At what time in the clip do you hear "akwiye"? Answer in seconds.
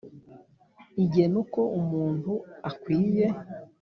2.69-3.25